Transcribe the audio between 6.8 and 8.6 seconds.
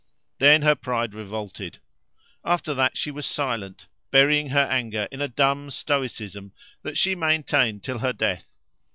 that she maintained till her death.